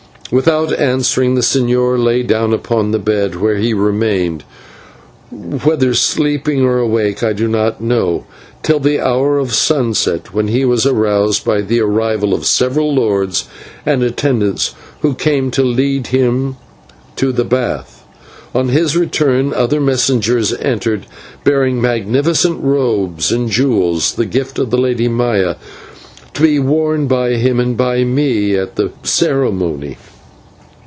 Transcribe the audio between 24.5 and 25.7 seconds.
of the Lady Maya,